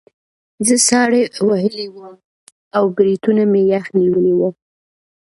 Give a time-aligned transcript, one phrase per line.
[0.67, 2.15] زه ساړه وهلی وم
[2.77, 4.49] او بریتونه مې یخ نیولي وو